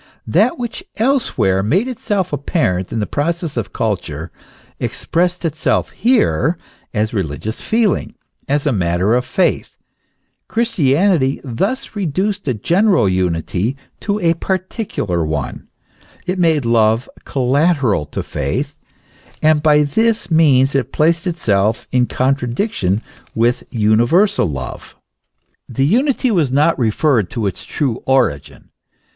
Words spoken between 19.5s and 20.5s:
by this